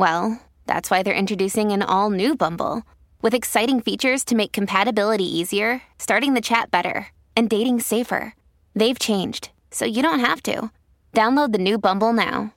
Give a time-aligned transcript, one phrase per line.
[0.00, 2.84] well, that's why they're introducing an all new Bumble
[3.20, 8.34] with exciting features to make compatibility easier, starting the chat better, and dating safer.
[8.74, 10.70] They've changed, so you don't have to.
[11.12, 12.54] Download the new Bumble now.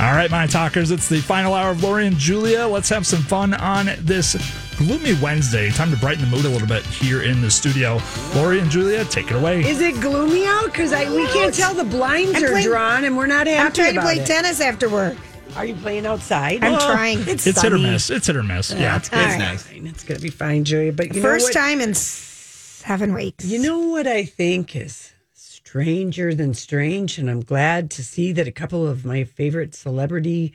[0.00, 2.66] All right, my talkers, it's the final hour of Lori and Julia.
[2.66, 4.34] Let's have some fun on this
[4.78, 5.70] gloomy Wednesday.
[5.70, 8.00] Time to brighten the mood a little bit here in the studio.
[8.34, 9.60] Lori and Julia, take it away.
[9.60, 10.64] Is it gloomy out?
[10.64, 11.74] Because we can't tell.
[11.74, 14.26] The blinds I'm are playing- drawn, and we're not happy I'm trying to play it.
[14.26, 15.16] tennis after work.
[15.56, 16.64] Are you playing outside?
[16.64, 17.20] I'm trying.
[17.28, 18.10] It's, It's hit or miss.
[18.10, 18.72] It's hit or miss.
[18.72, 18.96] Yeah.
[18.96, 19.70] It's, it's nice.
[19.70, 20.92] It's going to be fine, Julia.
[20.92, 21.68] But you First know what?
[21.68, 23.44] time in seven weeks.
[23.44, 28.46] You know what I think is stranger than strange, and I'm glad to see that
[28.48, 30.52] a couple of my favorite celebrity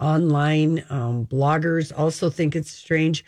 [0.00, 3.24] online um, bloggers also think it's strange.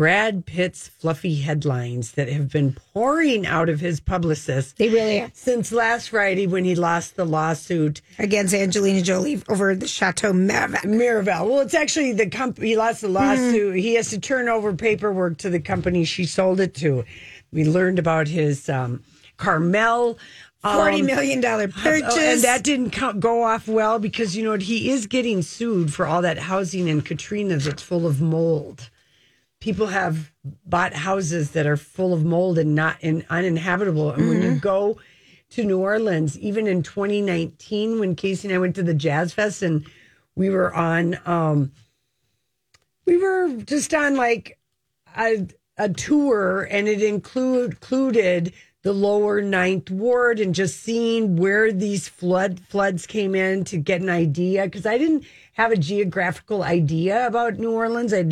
[0.00, 5.30] Brad Pitt's fluffy headlines that have been pouring out of his publicist They really are.
[5.34, 10.86] since last Friday when he lost the lawsuit Against Angelina Jolie over the Chateau Merveille.
[10.86, 11.46] Miraval.
[11.50, 12.68] Well, it's actually the company.
[12.68, 13.76] He lost the lawsuit.
[13.76, 17.04] He has to turn over paperwork to the company she sold it to.
[17.52, 19.04] We learned about his um,
[19.36, 20.16] Carmel.
[20.64, 21.42] um, $40 million
[21.72, 22.14] purchase.
[22.16, 24.62] Oh, and that didn't co- go off well because you know what?
[24.62, 28.88] He is getting sued for all that housing in Katrina that's full of mold.
[29.60, 30.32] People have
[30.64, 34.10] bought houses that are full of mold and not and uninhabitable.
[34.10, 34.98] And when you go
[35.50, 39.62] to New Orleans, even in 2019, when Casey and I went to the Jazz Fest
[39.62, 39.84] and
[40.34, 41.72] we were on, um,
[43.04, 44.58] we were just on like
[45.16, 51.70] a, a tour and it include, included the lower ninth ward and just seeing where
[51.70, 55.26] these flood floods came in to get an idea because I didn't
[55.60, 58.12] have a geographical idea about New Orleans.
[58.12, 58.24] I.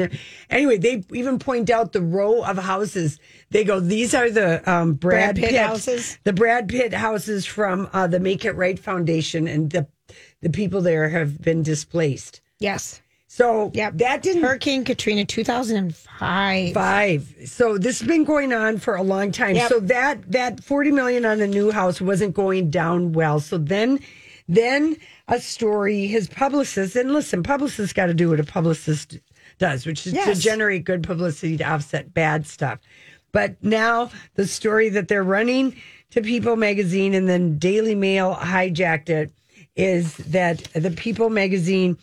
[0.50, 3.18] Anyway, they even point out the row of houses.
[3.50, 6.18] They go, these are the um, Brad, Brad Pitt houses?
[6.24, 9.86] the Brad Pitt houses from uh, the Make It Right Foundation, and the
[10.40, 12.40] the people there have been displaced.
[12.58, 13.00] yes.
[13.30, 13.98] So Yep.
[13.98, 16.72] that didn't Hurricane Katrina 2005.
[16.74, 17.34] five.
[17.44, 19.54] So this has been going on for a long time.
[19.54, 19.68] Yep.
[19.68, 23.38] So that that forty million on the new house wasn't going down well.
[23.38, 24.00] So then
[24.48, 24.96] then
[25.28, 29.18] a story, his publicist, and listen, publicists got to do what a publicist
[29.58, 32.78] does, which is to generate good publicity to offset bad stuff.
[33.32, 35.76] But now the story that they're running
[36.10, 39.30] to People magazine and then Daily Mail hijacked it
[39.76, 41.98] is that the People magazine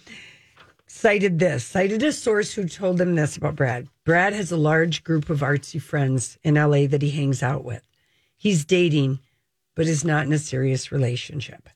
[0.86, 3.88] cited this, cited a source who told them this about Brad.
[4.06, 7.82] Brad has a large group of artsy friends in LA that he hangs out with.
[8.38, 9.20] He's dating,
[9.76, 11.70] but is not in a serious relationship.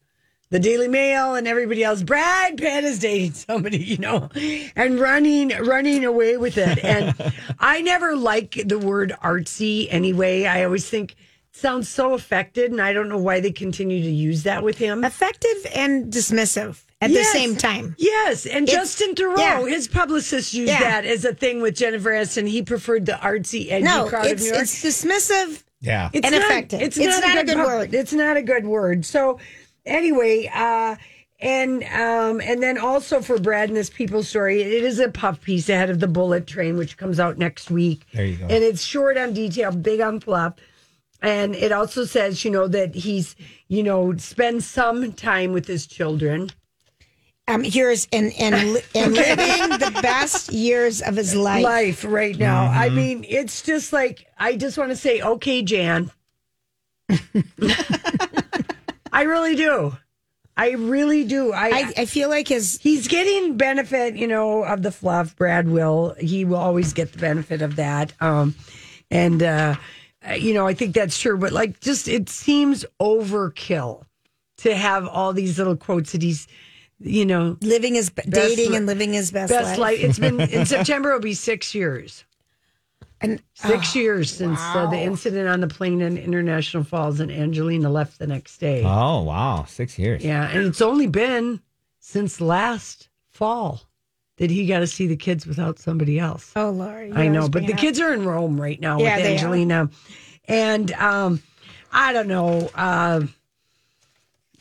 [0.52, 4.30] The Daily Mail and everybody else, Brad Pitt is dating somebody, you know,
[4.76, 6.84] and running running away with it.
[6.84, 7.14] And
[7.60, 10.46] I never like the word artsy anyway.
[10.46, 11.14] I always think
[11.52, 15.04] sounds so affected, and I don't know why they continue to use that with him.
[15.04, 17.32] Effective and dismissive at Yes.
[17.32, 17.96] the same time.
[18.00, 19.64] Yes, and It's- Justin Theroux, yeah.
[19.68, 20.80] his publicist used Yeah.
[20.80, 22.48] that as a thing with Jennifer Aniston.
[22.48, 24.62] He preferred the artsy, edgy No, crowd of it's, New York.
[24.64, 25.62] it's dismissive.
[25.82, 26.10] Yeah.
[26.12, 26.82] It's and not, effective.
[26.82, 27.94] It's, It's not, not a a good, good pub- word.
[27.94, 29.06] It's not a good word.
[29.06, 29.40] So
[29.90, 30.96] anyway, uh,
[31.42, 35.42] and um, and then also for Brad and this people story, it is a puff
[35.42, 38.06] piece ahead of the bullet train, which comes out next week.
[38.14, 38.46] There you go.
[38.46, 40.56] And it's short on detail, big on fluff.
[41.22, 43.36] And it also says, you know, that he's,
[43.68, 46.50] you know, spends some time with his children.
[47.48, 48.56] Um, here's and and
[48.96, 51.64] and living the best years of his life.
[51.64, 52.68] life right now.
[52.68, 52.80] Mm-hmm.
[52.80, 56.12] I mean, it's just like I just want to say, okay, Jan.
[59.20, 59.98] I really do.
[60.56, 61.52] I really do.
[61.52, 65.36] I, I, I feel like his he's getting benefit, you know, of the fluff.
[65.36, 66.16] Brad will.
[66.18, 68.14] He will always get the benefit of that.
[68.22, 68.56] Um,
[69.12, 69.76] and uh,
[70.38, 71.38] you know, I think that's true.
[71.38, 74.06] But like, just it seems overkill
[74.60, 76.48] to have all these little quotes that he's,
[77.00, 79.80] you know, living his dating li- and living his best, best life.
[79.80, 80.00] life.
[80.02, 81.10] It's been in September.
[81.10, 82.24] It'll be six years.
[83.22, 85.04] And Six oh, years since uh, the wow.
[85.04, 88.82] incident on the plane in International Falls, and Angelina left the next day.
[88.86, 90.24] Oh wow, six years.
[90.24, 91.60] Yeah, and it's only been
[92.00, 93.82] since last fall
[94.38, 96.54] that he got to see the kids without somebody else.
[96.56, 99.26] Oh Lord, I know, but the kids are in Rome right now Yeah, with.
[99.26, 99.90] Angelina,
[100.48, 101.42] and um,
[101.92, 102.70] I don't know.
[102.74, 103.24] Uh,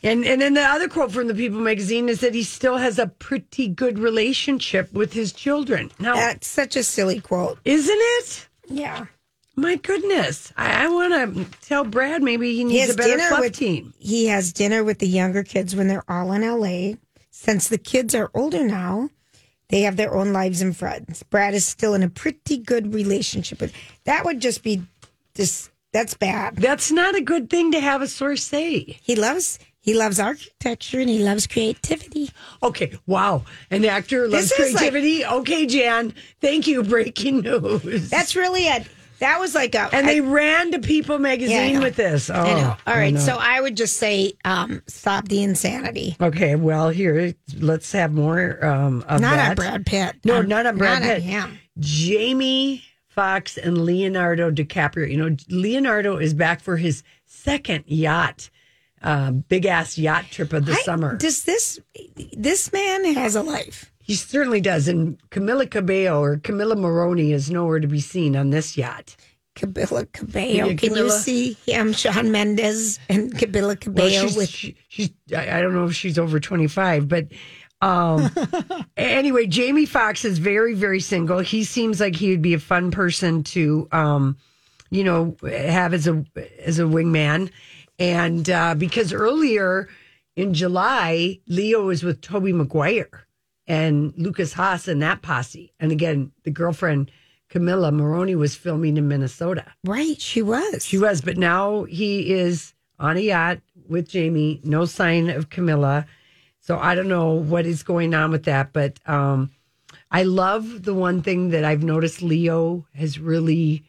[0.03, 2.99] And and then the other quote from the People magazine is that he still has
[2.99, 5.91] a pretty good relationship with his children.
[5.99, 7.59] Now, That's such a silly quote.
[7.65, 8.47] isn't it?
[8.69, 9.05] Yeah.
[9.55, 13.41] My goodness, I, I want to tell Brad maybe he needs has a better fluff
[13.41, 13.93] with team.
[13.97, 16.93] He has dinner with the younger kids when they're all in LA.
[17.31, 19.09] Since the kids are older now,
[19.67, 21.23] they have their own lives and friends.
[21.23, 23.73] Brad is still in a pretty good relationship with.
[24.05, 24.81] That would just be
[25.35, 25.69] this.
[25.91, 26.55] That's bad.
[26.55, 28.97] That's not a good thing to have a source say.
[29.01, 32.29] He loves he loves architecture and he loves creativity.
[32.61, 33.43] Okay, wow.
[33.71, 35.25] An actor loves is like- creativity.
[35.25, 36.13] okay, Jan.
[36.41, 36.83] Thank you.
[36.83, 38.09] Breaking news.
[38.09, 38.87] That's really it.
[39.19, 41.81] That was like a and I- they ran to People magazine know.
[41.81, 42.29] with this.
[42.29, 42.77] Oh, I know.
[42.87, 43.19] All I know.
[43.19, 46.15] so I would just say um, stop the insanity.
[46.21, 49.49] Okay, well, here, let's have more um, of Not that.
[49.49, 50.15] on Brad Pitt.
[50.23, 51.23] No, Um, not on Brad not Pitt.
[51.23, 51.59] him.
[51.79, 55.09] Jamie Foxx and Leonardo DiCaprio.
[55.11, 58.49] You know, Leonardo is back for his second yacht,
[59.01, 61.15] uh, big ass yacht trip of the I- summer.
[61.17, 61.79] Does this
[62.33, 63.91] this man has a life?
[64.01, 64.87] he certainly does.
[64.87, 69.15] And Camila Cabello or Camila Morrone is nowhere to be seen on this yacht.
[69.55, 70.69] Cabela Cabello.
[70.69, 75.61] Yeah, Can you see him, Shawn Mendes and Well, Cabello she's, with she, she's I
[75.61, 77.27] don't know if she's over 25, but
[77.81, 78.31] um
[78.97, 81.39] anyway, Jamie Foxx is very, very single.
[81.39, 84.37] He seems like he would be a fun person to um,
[84.89, 86.23] you know, have as a
[86.65, 87.51] as a wingman.
[87.99, 89.89] And uh because earlier
[90.35, 93.27] in July, Leo was with Tobey Maguire
[93.67, 95.73] and Lukas Haas and that posse.
[95.79, 97.11] And again, the girlfriend
[97.49, 99.65] Camila Morrone was filming in Minnesota.
[99.83, 100.19] right.
[100.19, 100.85] She was.
[100.85, 104.61] She was, but now he is on a yacht with Jamie.
[104.63, 106.05] No sign of Camilla.
[106.61, 109.49] So I don't know what is going on with that, but um,
[110.11, 113.83] I love the one thing that I've noticed Leo has really,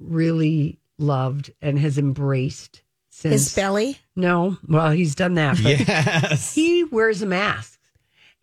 [0.00, 2.82] really loved and has embraced
[3.18, 3.32] since.
[3.32, 3.98] His belly.
[4.16, 5.56] No, well, he's done that.
[5.62, 6.54] But Yes.
[6.54, 7.78] He wears a mask,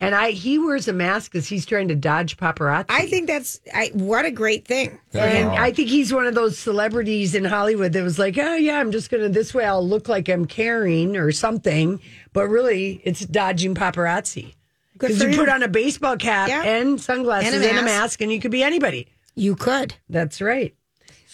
[0.00, 2.86] and I he wears a mask because he's trying to dodge paparazzi.
[2.88, 4.98] I think that's I, what a great thing.
[5.12, 8.78] And I think he's one of those celebrities in Hollywood that was like, oh, yeah,
[8.78, 12.00] I'm just going to, this way I'll look like I'm caring or something.
[12.34, 14.54] But really, it's dodging paparazzi.
[14.92, 15.36] Because for you him.
[15.40, 16.62] put on a baseball cap Yeah.
[16.64, 17.84] and sunglasses And and a a, mask.
[17.86, 19.08] mask, and you could be anybody.
[19.34, 19.94] You could.
[20.08, 20.74] That's right.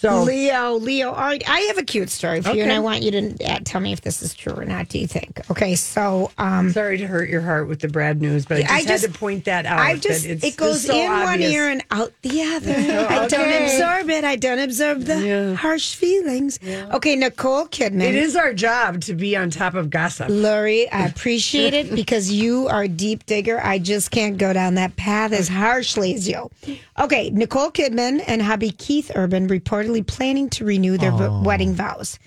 [0.03, 1.13] So, Leo, Leo.
[1.13, 3.59] All right, I have a cute story for you, and I want you to uh,
[3.65, 4.89] tell me if this is true or not.
[4.89, 5.41] Do you think?
[5.49, 8.73] Okay, so um, sorry to hurt your heart with the Brad news, but I just,
[8.73, 9.79] I just- had to point that out.
[9.79, 12.73] I just that it's it goes so in one ear and out the other.
[13.11, 14.25] I don't absorb it.
[14.25, 15.55] I don't absorb the Yeah.
[15.55, 16.59] harsh feelings.
[16.67, 18.03] Okay, Nicole Kidman.
[18.03, 20.27] It is our job to be on top of gossip.
[20.31, 23.61] Lori, I appreciate it because you are a deep digger.
[23.63, 26.51] I just can't go down that path as harshly as you.
[26.99, 29.47] Okay, Nicole Kidman and hubby Keith Urban
[29.93, 31.43] reportedly planning to renew their v- oh.
[31.43, 32.19] wedding vows.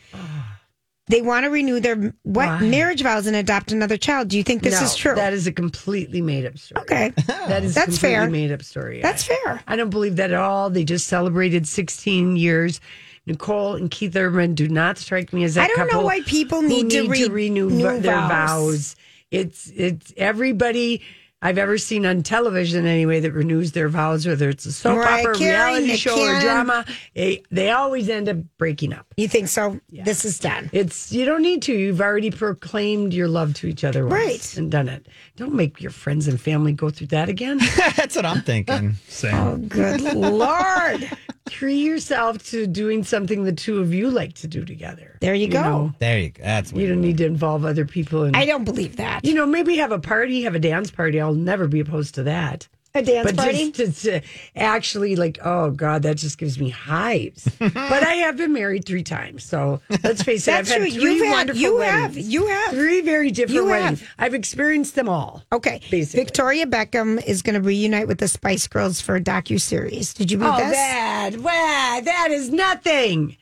[1.07, 2.59] They want to renew their what Why?
[2.61, 4.27] marriage vows and adopt another child.
[4.27, 5.13] Do you think this No, is true?
[5.13, 6.81] That is a completely made up story.
[6.81, 8.29] okay, That is That's completely fair.
[8.29, 9.01] made up story.
[9.03, 9.63] that's I- fair.
[9.67, 10.71] I don't believe that at all.
[10.71, 12.81] They just celebrated 16 years.
[13.27, 16.61] Nicole and Keith Urban do not strike me as that I don't know why people
[16.61, 18.29] who need to need re- renew new vo- their vows.
[18.29, 18.95] vows.
[19.31, 21.01] It's it's everybody
[21.45, 25.21] I've ever seen on television anyway that renews their vows, whether it's a soap Mariah
[25.21, 26.85] opera, Carey, reality Nick show, or drama.
[27.13, 29.05] They, they always end up breaking up.
[29.15, 29.79] You think so?
[29.91, 30.71] This is done.
[30.73, 31.73] It's you don't need to.
[31.73, 34.57] You've already proclaimed your love to each other once Right.
[34.57, 35.07] and done it.
[35.35, 37.59] Don't make your friends and family go through that again.
[37.95, 38.93] That's what I'm thinking.
[38.95, 39.67] Oh, Same.
[39.67, 41.11] Good lord!
[41.49, 45.17] Treat yourself to doing something the two of you like to do together.
[45.21, 45.61] There you go.
[45.61, 46.43] know, There you go.
[46.43, 48.23] That's what you don't need to involve other people.
[48.23, 49.23] In, I don't believe that.
[49.23, 51.21] you know, maybe have a party, have a dance party.
[51.21, 52.67] I'll never be opposed to that.
[52.95, 53.71] A dance but party.
[53.71, 57.43] just to, to actually like, oh God, that just gives me hives.
[57.59, 57.73] but
[58.03, 60.83] I have been married three times, so let's face it, I've true.
[60.85, 62.15] had 3 You've had- you weddings.
[62.15, 62.17] have.
[62.17, 62.71] You have.
[62.73, 63.99] three very different You weddings.
[63.99, 64.09] have.
[64.17, 65.43] I've experienced them all.
[65.51, 65.81] Okay.
[65.91, 66.23] Basically.
[66.23, 70.13] Victoria Beckham is going to reunite with the Spice Girls for a docu series.
[70.13, 70.71] Did you read Oh, this?
[70.71, 73.37] that, wow, that is nothing.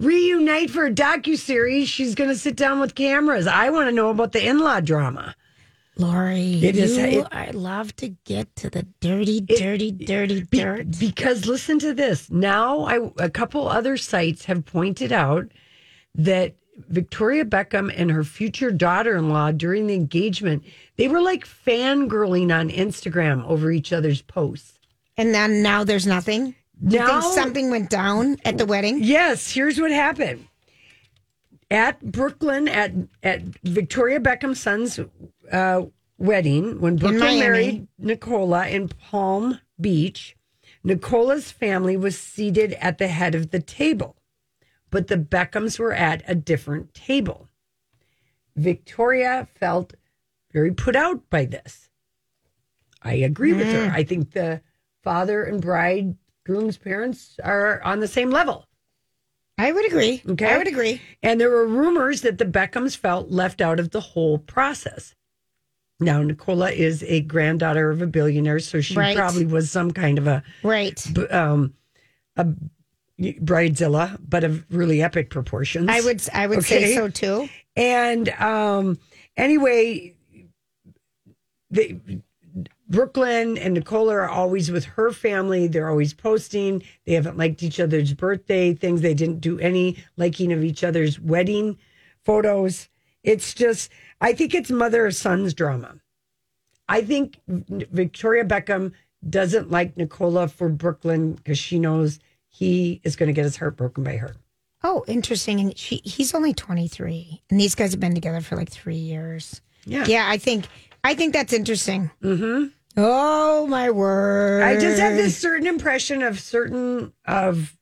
[0.00, 1.88] Reunite for a docu series.
[1.88, 3.46] She's going to sit down with cameras.
[3.46, 5.34] I want to know about the in-law drama.
[6.02, 10.58] Lori, It is- you, it- I love to get to the dirty, dirty, dirty Be-
[10.60, 10.98] dirt.
[10.98, 12.30] because listen to this.
[12.30, 15.46] Now, I a couple other sites have pointed out
[16.14, 16.54] that
[16.88, 20.64] Victoria Beckham and her future daughter-in-law during the engagement,
[20.96, 24.78] they were like fangirling on Instagram over each other's posts.
[25.18, 26.54] and then now there's nothing.
[26.84, 29.04] Do you Now- think something went down at the wedding?
[29.04, 30.46] Yes, here's what happened.
[31.70, 32.92] At Brooklyn, at
[33.22, 34.98] at Victoria Beckham's son's
[35.52, 35.82] uh,
[36.18, 37.40] wedding, when Miami.
[37.40, 40.36] married Nicola in Palm Beach,
[40.84, 44.16] Nicola's family was seated at the head of the table,
[44.90, 47.48] but the Beckhams were at a different table.
[48.56, 49.94] Victoria felt
[50.52, 51.88] very put out by this.
[53.02, 53.90] I agree with her.
[53.92, 54.60] I think the
[55.02, 58.68] father and bride groom's parents are on the same level.
[59.58, 60.22] I would agree.
[60.28, 60.46] Okay.
[60.46, 61.00] I would agree.
[61.22, 65.14] And there were rumors that the Beckhams felt left out of the whole process.
[66.02, 69.16] Now, Nicola is a granddaughter of a billionaire, so she Right.
[69.16, 71.00] probably was some kind of a, Right.
[71.32, 71.74] um,
[72.36, 72.46] a
[73.20, 75.88] bridezilla, but of really epic proportions.
[75.88, 77.48] I would I would say so too.
[77.76, 78.98] And um,
[79.36, 80.14] anyway,
[81.70, 81.96] they,
[82.88, 85.66] Brooklyn and Nicola are always with her family.
[85.66, 86.82] They're always posting.
[87.06, 89.00] They haven't liked each other's birthday things.
[89.00, 91.78] They didn't do any liking of each other's wedding
[92.24, 92.88] photos.
[93.24, 93.90] It's just,
[94.22, 95.96] I think it's mother sons drama.
[96.88, 98.92] I think Victoria Beckham
[99.28, 103.76] doesn't like Nicola for Brooklyn because she knows he is going to get his heart
[103.76, 104.34] broken by her.
[104.84, 105.60] Oh, interesting.
[105.60, 107.42] And she he's only 23.
[107.50, 109.60] And these guys have been together for like 3 years.
[109.84, 110.04] Yeah.
[110.06, 110.66] Yeah, I think
[111.04, 112.10] I think that's interesting.
[112.22, 112.72] Mhm.
[112.96, 114.62] Oh, my word.
[114.62, 117.76] I just have this certain impression of certain of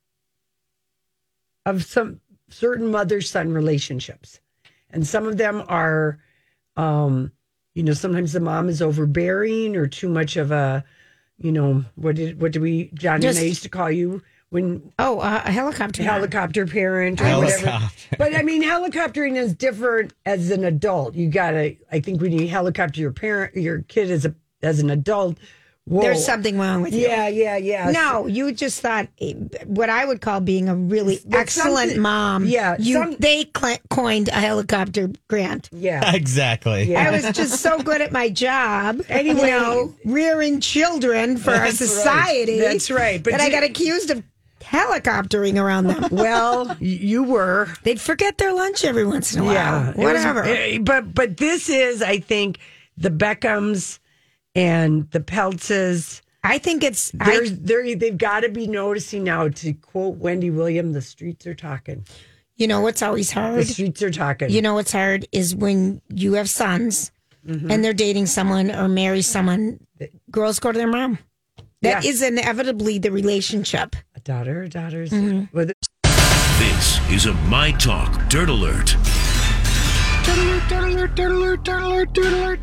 [1.65, 2.19] of some
[2.49, 4.39] certain mother son relationships,
[4.89, 6.19] and some of them are,
[6.77, 7.31] um,
[7.73, 10.83] you know, sometimes the mom is overbearing or too much of a,
[11.37, 14.21] you know, what did what do we Johnny Just- and I used to call you
[14.49, 16.03] when Oh, uh, a helicopter.
[16.03, 17.79] helicopter parent or whatever.
[18.17, 21.15] But I mean, helicoptering is different as an adult.
[21.15, 21.77] You gotta.
[21.91, 25.37] I think when you helicopter your parent, your kid as a as an adult,
[25.85, 26.01] whoa.
[26.01, 27.01] There's something wrong with you.
[27.07, 27.91] Yeah, yeah, yeah.
[27.91, 29.33] No, you just thought eh,
[29.65, 32.45] what I would call being a really But excellent mom.
[32.45, 35.69] yeah, you some- they cl- coined a helicopter grant.
[35.71, 36.13] Yeah.
[36.21, 36.83] Exactly.
[36.83, 37.07] Yeah.
[37.07, 39.41] I was just so good at my job, Anyway.
[39.41, 41.89] you know, rearing children for our That's right.
[41.89, 42.59] society.
[42.59, 44.23] That's right, but But I got accused of
[44.61, 46.05] helicoptering around them.
[46.11, 47.67] Well, you were.
[47.83, 49.53] They'd forget their lunch every once in a while.
[49.55, 49.89] Yeah.
[49.89, 50.43] it was- whatever.
[50.43, 52.59] eh, but but this is, I think,
[52.97, 53.99] the Beckhams
[54.55, 56.21] and the Peltzes.
[56.43, 57.11] I think it's.
[57.13, 59.47] There's I, they're they've got to be noticing now.
[59.49, 62.05] To quote Wendy William, the streets are talking.
[62.57, 63.59] you know what's always hard?
[63.59, 64.49] The streets are talking.
[64.49, 67.11] You know what's hard is when you have sons
[67.47, 67.71] Mm-hmm.
[67.71, 69.79] and they're dating someone or marry someone.
[70.29, 71.17] Girls go to their mom.
[71.81, 72.09] That Yeah.
[72.11, 73.95] is inevitably the relationship.
[74.15, 75.09] a daughter, daughters.
[75.09, 75.57] Mm-hmm.
[76.59, 78.95] This is a My Talk Dirt Alert.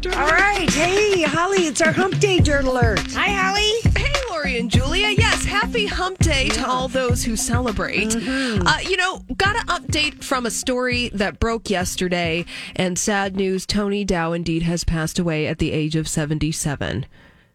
[0.07, 3.01] All right, hey Holly, it's our Hump Day Dirt Alert.
[3.13, 3.91] Hi, Holly.
[3.97, 5.09] Hey, Lori and Julia.
[5.09, 8.15] Yes, happy hump day to all those who celebrate.
[8.17, 12.45] Uh, you know, got an update from a story that broke yesterday,
[12.77, 17.07] and sad news Tony Dow indeed has passed away at the age of 77.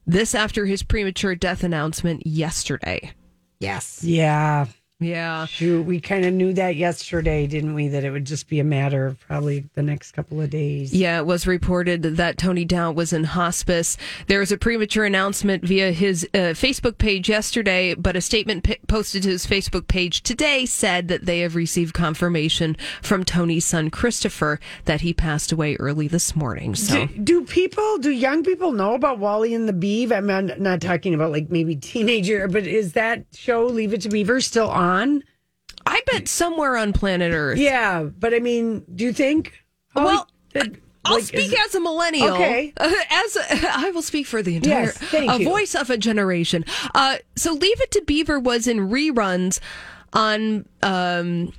[0.05, 3.11] This after his premature death announcement yesterday.
[3.59, 4.03] Yes.
[4.03, 4.67] Yeah,
[4.99, 5.45] Yeah.
[5.47, 7.89] shoot, we kind of knew that yesterday, didn't we?
[7.89, 10.93] That it would just be a matter of probably the next couple of days.
[10.93, 13.97] Yeah, it was reported that Tony Dow was in hospice.
[14.27, 18.77] There was a premature announcement via his uh, Facebook page yesterday, but a statement p-
[18.87, 23.89] posted to his Facebook page today said that they have received confirmation from Tony's son
[23.89, 26.75] Christopher that he passed away early this morning.
[26.75, 30.15] So Do, do people, do young people know about Wally and the Beav?
[30.15, 34.09] I'm not, not talking about like maybe teenager, but is that show Leave It to
[34.09, 34.82] Beaver still on?
[35.85, 37.57] I bet somewhere on planet Earth.
[37.57, 39.53] Yeah, but I mean, do you think?
[39.93, 40.71] Holly, Well, that-
[41.05, 42.29] I'll like, speak is- as a millennial.
[42.35, 42.71] Okay.
[42.79, 43.45] as a,
[43.77, 45.43] I will speak for the entire Yes, thank a you.
[45.45, 46.63] voice of a generation.
[46.95, 49.59] Uh, so Leave It to Beaver was in reruns
[50.13, 51.51] on um,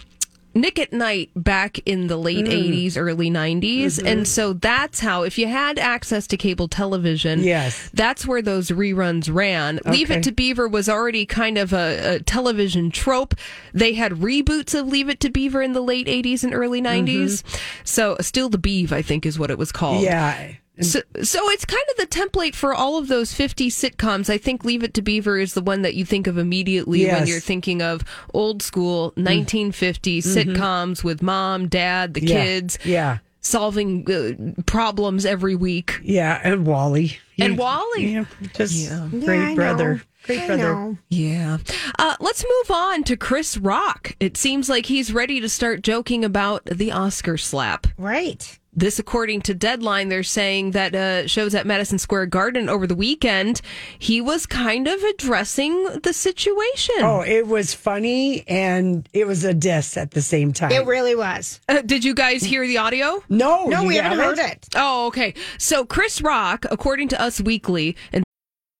[0.55, 2.71] Nick at Night back in the late Mm.
[2.87, 3.85] 80s, early 90s.
[3.99, 4.07] Mm-hmm.
[4.07, 7.91] And so that's how, if you had access to cable television, Yes.
[7.93, 9.81] that's where those reruns ran.
[9.85, 13.35] Leave It to Beaver was already kind of a, a television trope.
[13.73, 17.43] They had reboots of Leave It to Beaver in the late 80s and early 90s.
[17.85, 20.03] So, Still the Beav, I think, is what it was called.
[20.03, 20.53] Yeah.
[20.81, 24.29] So, so it's kind of the template for all of those 50 sitcoms.
[24.29, 27.09] I think Leave It to Beaver is the one that you think of immediately when
[27.15, 27.25] Yes.
[27.27, 27.31] Mm.
[27.31, 28.03] you're thinking of
[28.33, 32.29] old school 1950s sitcoms with mom, dad, the Mm-hmm.
[32.29, 32.45] Yeah.
[32.45, 33.19] kids Yeah.
[33.41, 34.11] solving
[34.57, 36.01] uh, problems every week.
[36.03, 36.41] Yeah.
[36.43, 37.19] And Wally.
[37.39, 38.07] And Wally.
[38.15, 38.25] Yeah.
[38.55, 39.09] Just Yeah.
[39.13, 39.95] Yeah, great I brother.
[39.95, 40.01] know.
[40.25, 40.99] Great brother.
[41.11, 41.59] Yeah.
[41.99, 44.17] Uh, let's move on to Chris Rock.
[44.21, 47.87] It seems like he's ready to start joking about the Oscar slap.
[47.99, 48.59] Right.
[48.77, 52.95] This, according to Deadline, they're saying that uh, shows at Madison Square Garden over the
[52.95, 53.61] weekend,
[53.99, 56.97] he was kind of addressing the situation.
[57.01, 60.73] Oh, it was funny and it was a diss at the same time.
[60.73, 61.61] It really was.
[61.69, 63.23] Uh, did you guys hear the audio?
[63.29, 64.39] no, No, we haven't haven't?
[64.39, 64.69] heard it.
[64.75, 65.35] Oh, okay.
[65.59, 68.25] So Chris Rock, according to Us Weekly, and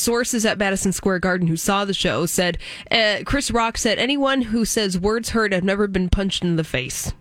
[0.00, 2.58] Sources at Madison Square Garden who saw the show said
[2.90, 6.64] uh, Chris Rock said anyone who says words hurt have never been punched in the
[6.64, 7.12] face.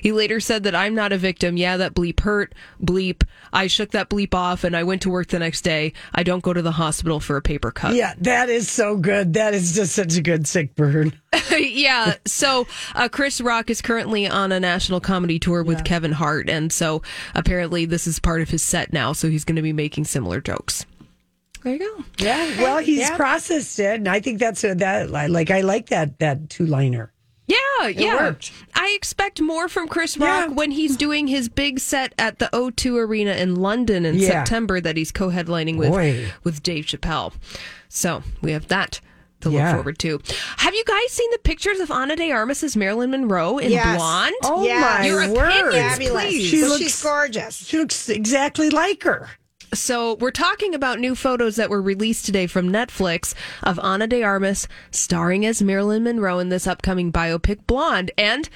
[0.00, 1.56] He later said that I'm not a victim.
[1.56, 2.54] Yeah, that bleep hurt.
[2.82, 3.22] Bleep.
[3.52, 5.92] I shook that bleep off and I went to work the next day.
[6.14, 7.94] I don't go to the hospital for a paper cut.
[7.94, 9.34] Yeah, that is so good.
[9.34, 11.12] That is just such a good sick burn.
[11.58, 12.14] yeah.
[12.26, 16.72] So uh, Chris Rock is currently on a national comedy tour with Kevin Hart, and
[16.72, 17.02] so
[17.34, 19.12] apparently this is part of his set now.
[19.12, 20.86] So he's going to be making similar jokes.
[21.66, 22.04] There you go.
[22.24, 23.16] Yeah, well, he's Yeah.
[23.16, 25.10] processed it, and I think that's a, that.
[25.10, 27.12] Like, I like that that two liner.
[27.48, 28.14] Yeah, yeah.
[28.22, 28.52] worked.
[28.76, 30.54] I expect more from Chris Rock Yeah.
[30.54, 34.28] when he's doing his big set at the O2 Arena in London in Yeah.
[34.44, 36.26] September that he's co-headlining with Boy.
[36.44, 37.32] with Dave Chappelle.
[37.88, 39.00] So we have that
[39.40, 40.20] to look forward to.
[40.58, 43.96] Have you guys seen the pictures of Ana de Armas as Marilyn Monroe in Yes.
[43.96, 44.34] blonde?
[44.44, 44.80] Oh Yeah.
[45.00, 45.48] my Your word!
[45.48, 46.24] opinions, Fabulous.
[46.24, 46.46] please.
[46.48, 47.56] She Well, looks- she's gorgeous.
[47.66, 49.30] She looks exactly like her.
[49.74, 54.22] So we're talking about new photos that were released today from Netflix of Ana de
[54.22, 58.10] Armas starring as Marilyn Monroe in this upcoming biopic Blonde.
[58.16, 58.48] And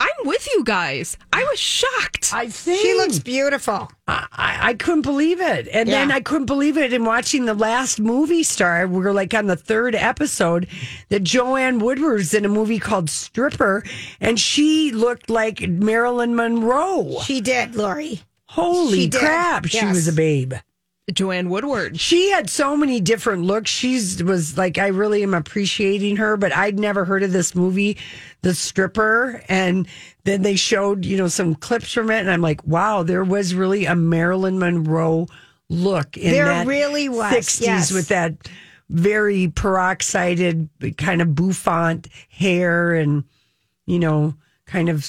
[0.00, 1.16] I'm with you guys.
[1.32, 2.32] I was shocked.
[2.34, 3.90] I think She looks beautiful.
[4.08, 4.26] I,
[4.60, 5.68] I couldn't believe it.
[5.68, 8.86] And then I couldn't believe it in watching the last movie star.
[8.86, 10.66] We were like on the third episode
[11.10, 13.84] that Joanne Woodward's in a movie called Stripper,
[14.20, 17.20] and she looked like Marilyn Monroe.
[17.24, 18.20] She did, Lori.
[18.54, 20.54] Holy she crap, she was a babe.
[21.12, 22.00] Joanne Woodward.
[22.00, 23.70] She had so many different looks.
[23.70, 27.98] She's was like, I really am appreciating her, but I'd never heard of this movie,
[28.42, 29.42] The Stripper.
[29.48, 29.86] And
[30.22, 32.20] then they showed, you know, some clips from it.
[32.20, 35.26] And I'm like, wow, there was really a Marilyn Monroe
[35.68, 37.92] look in There that really was, 60s yes.
[37.92, 38.34] with that
[38.88, 43.24] very peroxided kind of bouffant hair and,
[43.84, 44.34] you know,
[44.66, 45.02] kind of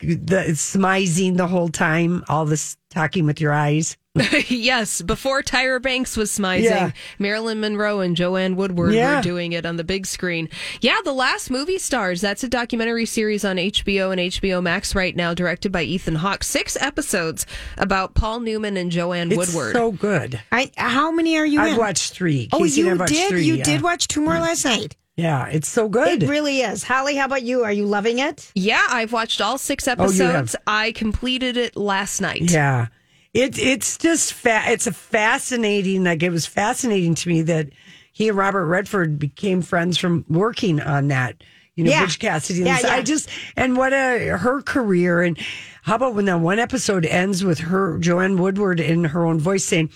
[0.00, 3.96] the smizing the whole time, all this talking with your eyes.
[4.46, 6.90] yes, before Tyra Banks was smizing, Yeah.
[7.18, 9.16] Marilyn Monroe and Joanne Woodward Yeah.
[9.16, 10.48] were doing it on the big screen.
[10.80, 12.20] Yeah, The Last Movie Stars.
[12.20, 16.44] That's a documentary series on HBO and HBO Max right now, directed by Ethan Hawke.
[16.44, 17.44] Six episodes
[17.76, 19.72] about Paul Newman and Joanne It's Woodward.
[19.74, 20.40] so good.
[20.52, 21.78] I, how many are you I've in?
[21.78, 22.48] watched three.
[22.52, 23.28] Oh, Casey and you did?
[23.30, 23.64] Three, you yeah.
[23.64, 24.96] did watch two more last night.
[25.16, 26.24] Yeah, it's so good.
[26.24, 26.82] It really is.
[26.82, 27.62] Holly, how about you?
[27.62, 28.50] Are you loving it?
[28.54, 30.34] yeah, I've watched all six oh, you have.
[30.34, 30.56] episodes.
[30.66, 32.50] I completed it last night.
[32.50, 32.88] yeah,
[33.32, 36.02] it it's just fa- it's a fascinating.
[36.04, 37.68] Like it was fascinating to me that
[38.12, 41.36] he and Robert Redford became friends from working on that.
[41.76, 42.04] You know, Yeah.
[42.04, 42.60] Butch Cassidy.
[42.60, 45.38] and Yeah, this- I just and what a her career and
[45.82, 49.64] how about when that one episode ends with her Joanne Woodward in her own voice
[49.64, 49.90] saying.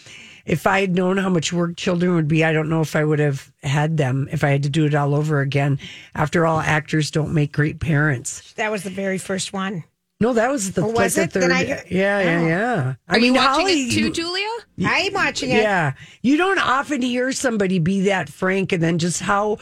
[0.49, 3.05] If I had known how much work children would be, I don't know if I
[3.05, 5.79] would have had them if I had to do it all over again.
[6.15, 8.55] After all, actors don't make great parents.
[8.55, 9.85] That was the very first one.
[10.21, 11.31] No, that was the Oh, like was the it?
[11.33, 11.53] Then third.
[11.53, 12.47] I hear- yeah, yeah, Oh.
[12.49, 12.95] yeah.
[13.09, 14.47] I Are you watching Holly, it too, you- Julia?
[14.85, 15.63] I'm watching it.
[15.63, 19.59] Yeah, you don't often hear somebody be that frank, and then just how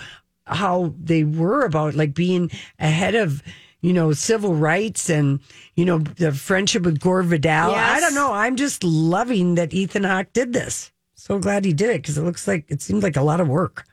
[0.47, 3.43] how they were about like being ahead of
[3.87, 5.39] you know civil rights and
[5.77, 7.71] you know the friendship with Gore Vidal.
[7.71, 7.97] Yes.
[7.97, 8.33] I don't know.
[8.33, 10.91] I'm just loving that Ethan Hawke did this.
[11.15, 13.47] So glad he did it because it looks like it seems like a lot of
[13.47, 13.85] work.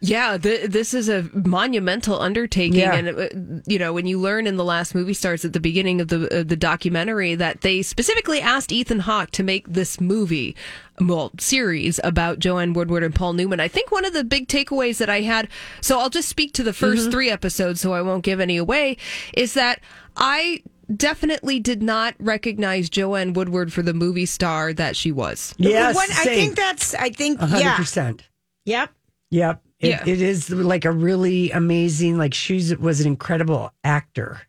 [0.00, 2.94] Yeah, th- this is a monumental undertaking, Yeah.
[2.94, 6.00] and uh, you know when you learn in the last movie stars at the beginning
[6.00, 10.54] of the uh, the documentary that they specifically asked Ethan Hawke to make this movie,
[11.00, 13.58] well, series about Joanne Woodward and Paul Newman.
[13.58, 15.48] I think one of the big takeaways that I had,
[15.80, 18.98] so I'll just speak to the 1st three episodes, so I won't give any away,
[19.34, 19.80] is that
[20.16, 20.62] I
[20.94, 25.54] definitely did not recognize Joanne Woodward for the movie star that she was.
[25.58, 27.76] Yes, When- I think that's, I think, hundred yeah.
[27.76, 28.22] percent.
[28.64, 28.90] Yep.
[29.30, 29.62] Yep.
[29.80, 30.02] It, Yeah.
[30.06, 34.40] it is like a really amazing, like she was an incredible actor.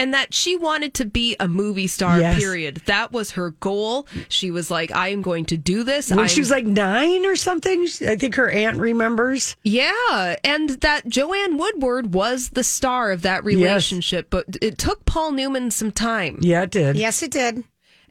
[0.00, 2.20] and that she wanted to be a movie star.
[2.20, 2.38] Yes.
[2.38, 2.80] Period.
[2.86, 4.06] That was her goal.
[4.28, 7.26] She was like, "I am going to do this." When I'm- she was like nine
[7.26, 9.56] or something, I think her aunt remembers.
[9.64, 15.32] Yeah, and that Joanne Woodward was the star of that relationship, but it took Paul
[15.32, 16.38] Newman some time.
[16.42, 16.94] Yeah, it did.
[16.94, 17.64] Yes, it did.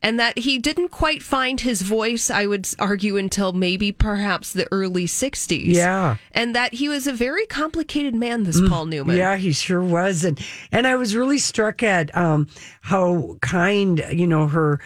[0.03, 4.67] And that he didn't quite find his voice, I would argue, until maybe perhaps the
[4.71, 5.65] early 60s.
[5.65, 6.17] Yeah.
[6.31, 9.15] And that he was a very complicated man, this Paul Newman.
[9.15, 9.19] Mm.
[9.19, 10.39] Yeah, he sure was, and
[10.71, 12.47] and I was really struck at um,
[12.81, 14.79] how kind you know her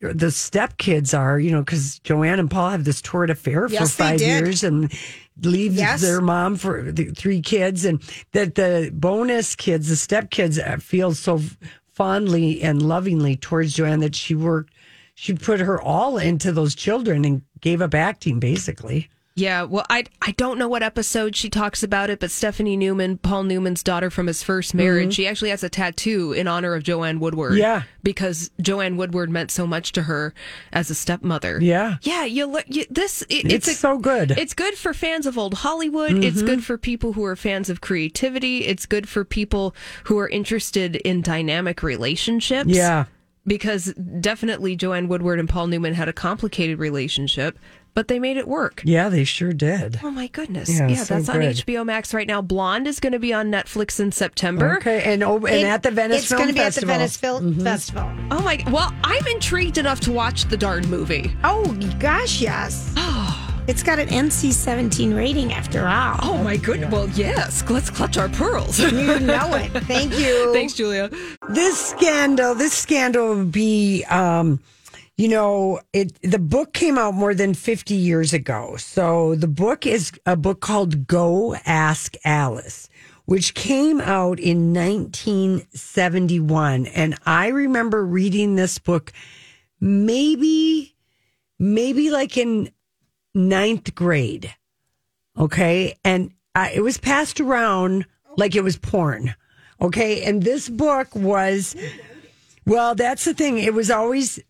[0.00, 1.38] the stepkids are.
[1.38, 4.92] You know, because Joanne and Paul have this torrid affair Yes, for five years and
[5.42, 6.00] leaves Yes.
[6.00, 11.14] their mom for the three kids, and that the bonus kids, the stepkids, uh, feel
[11.14, 11.40] so
[11.96, 14.74] fondly and lovingly towards Joanne that she worked.
[15.14, 19.08] She put her all into those children and gave up acting, basically.
[19.38, 23.18] Yeah, well, I I don't know what episode she talks about it, but Stephanie Newman,
[23.18, 26.82] Paul Newman's daughter from his first marriage, she actually has a tattoo in honor of
[26.82, 27.52] Joanne Woodward.
[27.52, 27.60] Mm-hmm.
[27.60, 27.82] Yeah.
[28.02, 30.32] because Joanne Woodward meant so much to her
[30.72, 31.58] as a stepmother.
[31.60, 31.96] Yeah.
[32.02, 32.24] yeah.
[32.24, 33.22] You look you, this.
[33.28, 34.30] It, It's a, so good.
[34.32, 36.24] It's good for fans of old Hollywood.
[36.24, 36.46] It's Mm-hmm.
[36.46, 38.64] good for people who are fans of creativity.
[38.64, 42.70] It's good for people who are interested in dynamic relationships.
[42.70, 43.04] Yeah.
[43.46, 47.58] Because definitely Joanne Woodward and Paul Newman had a complicated relationship,
[47.94, 48.82] but they made it work.
[48.84, 50.00] Yeah, they sure did.
[50.02, 50.68] Oh my goodness!
[50.68, 51.36] Yeah, Yeah, so that's on.
[51.36, 52.42] HBO Max right now.
[52.42, 54.76] Blonde is going to be on Netflix in September.
[54.78, 56.88] Okay, and oh, and It- at the Venice it's Film going to be Festival.
[56.94, 57.02] Mm-hmm.
[57.02, 58.12] at the Venice Film Festival.
[58.32, 58.62] Oh my!
[58.70, 61.34] Well, I'm intrigued enough to watch the darn movie.
[61.44, 61.64] Oh
[61.98, 62.92] gosh, yes.
[63.68, 66.16] it's got an NC-17 rating after all.
[66.22, 66.92] Oh my goodness!
[66.92, 67.64] Well, yes.
[67.68, 68.78] Let's clutch our pearls.
[68.78, 69.70] You know it.
[69.84, 70.52] Thank you.
[70.56, 71.10] Thanks, Julia.
[71.48, 74.60] this scandal, this scandal would be, um,
[75.16, 76.18] you know, it.
[76.22, 78.76] The book came out more than fifty years ago.
[78.76, 82.88] So the book is a book called "Go Ask Alice."
[83.24, 86.86] Which came out in 1971.
[86.86, 89.12] And I remember reading this book
[89.80, 90.94] maybe,
[91.58, 92.70] maybe like in
[93.36, 94.52] ninth grade.
[95.38, 95.94] Okay.
[96.02, 99.34] And I, it was passed around like it was porn.
[99.80, 100.24] Okay.
[100.24, 101.76] And this book was,
[102.66, 103.58] well, that's the thing.
[103.58, 104.40] It was always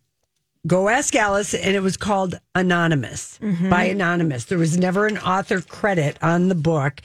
[0.65, 4.45] Go Ask Alice, and it was called Anonymous by Anonymous.
[4.45, 6.99] There was never an author credit on the book.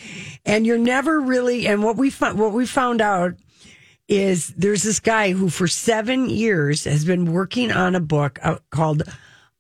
[0.45, 3.35] And you're never really, and what we found, what we found out
[4.09, 8.57] is there's this guy who for seven years has been working on a book uh,
[8.71, 9.05] called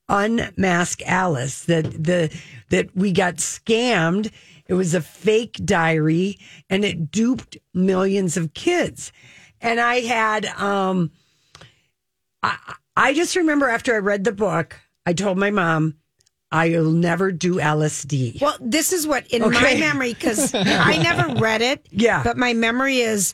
[0.08, 2.34] Unmask Alice that the
[2.70, 4.30] that we got scammed.
[4.66, 6.38] It was a fake diary
[6.70, 9.12] and it duped millions of kids.
[9.60, 11.10] And I had um
[12.42, 12.56] I
[12.96, 15.96] I just remember after I read the book, I told my mom
[16.50, 18.40] I'll never do LSD.
[18.40, 21.86] Well, this is what in my memory because I never read it.
[21.90, 22.22] Yeah.
[22.22, 23.32] but my memory is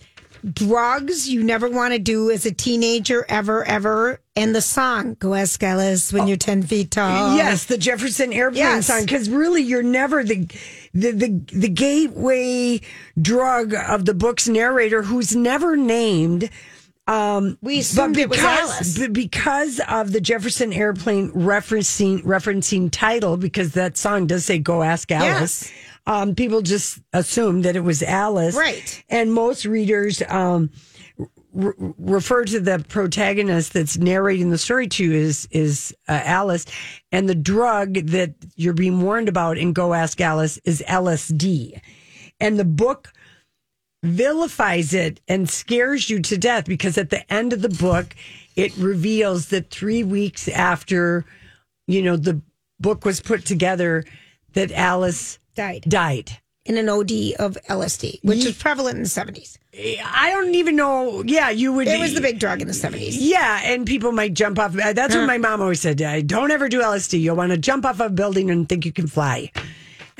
[0.52, 5.34] drugs you never want to do as a teenager ever ever, and the song "Go
[5.34, 8.86] Ask Alice when you're ten feet tall." Yes, the Jefferson Airplane Yes.
[8.86, 9.02] song.
[9.02, 10.46] Because really, you're never the,
[10.94, 12.80] the the the gateway
[13.20, 16.50] drug of the book's narrator, who's never named.
[17.06, 18.98] Um, We assumed it was Alice.
[18.98, 24.82] b- because of the Jefferson Airplane referencing referencing title, because that song does say "Go
[24.82, 25.72] Ask Alice." Yes.
[26.08, 29.04] Um, people just assumed that it was Alice, Right.
[29.10, 30.22] And most readers.
[30.28, 30.70] Um,
[31.52, 36.64] re- refer to the protagonist that's narrating the story to you is is uh, Alice,
[37.12, 41.80] and the drug that you're being warned about in Go Ask Alice is LSD,
[42.40, 43.12] and the book
[44.02, 48.14] vilifies it and scares you to death because at the end of the book
[48.54, 51.24] it reveals that three weeks after
[51.88, 52.40] you know the
[52.78, 54.04] book was put together
[54.52, 56.28] that Alice died died.
[56.64, 59.58] in an OD of LSD, which is prevalent in the seventies.
[60.04, 61.22] I don't even know.
[61.24, 61.86] Yeah, you would.
[61.88, 63.16] It was the big drug in the seventies.
[63.16, 64.76] Yeah, and people might jump off.
[64.78, 66.00] uh, That's what my mom always said.
[66.02, 67.20] uh, Don't ever do LSD.
[67.20, 69.50] You'll want to jump off a building and think you can fly.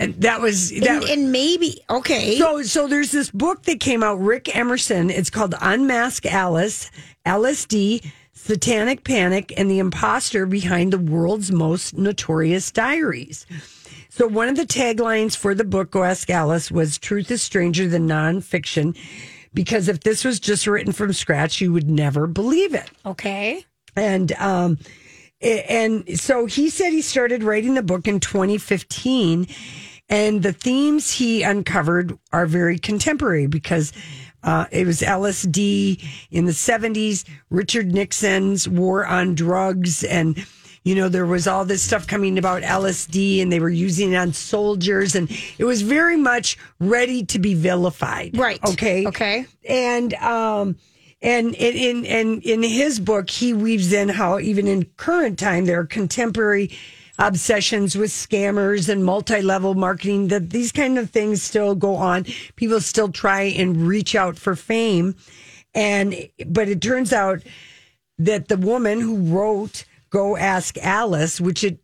[0.00, 0.86] And that was that.
[1.02, 2.38] And, and maybe okay.
[2.38, 5.10] so, so there's this book that came out, Rick Emerson.
[5.10, 6.88] It's called Unmask Alice,
[7.26, 13.44] LSD, Satanic Panic, and the Imposter Behind the World's Most Notorious Diaries.
[14.08, 17.86] So, one of the taglines for the book, Go Ask Alice, was Truth is Stranger
[17.86, 18.96] Than Nonfiction,
[19.54, 22.90] because if this was just written from scratch, you would never believe it.
[23.06, 23.64] okay.
[23.96, 24.78] And um,
[25.40, 29.46] and so he said he started writing the book in 2015,
[30.08, 33.92] and the themes he uncovered are very contemporary because.
[34.40, 40.04] Uh, it was LSD in the 70s, Richard Nixon's war on drugs.
[40.04, 40.46] And,
[40.84, 44.16] you know, there was all this stuff coming about LSD and they were using it
[44.16, 45.14] on soldiers.
[45.14, 48.36] And it was very much ready to be vilified.
[48.36, 48.58] Right.
[48.64, 49.06] Okay.
[49.06, 49.46] Okay.
[49.68, 50.76] And um,
[51.20, 55.64] And in, in and in his book, he weaves in how even in current time
[55.64, 56.70] there are contemporary
[57.18, 60.28] obsessions with scammers and multi-level marketing.
[60.28, 62.24] That these kind of things still go on.
[62.54, 65.16] People still try and reach out for fame,
[65.74, 66.14] and
[66.46, 67.42] but it turns out
[68.18, 71.78] that the woman who wrote go ask alice which it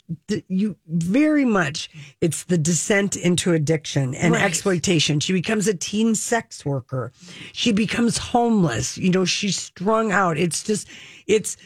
[0.48, 4.42] you very much it's the descent into addiction and Right.
[4.42, 7.12] exploitation she becomes a teen sex worker
[7.52, 10.88] she becomes homeless you know she's strung out it's just
[11.26, 11.56] it's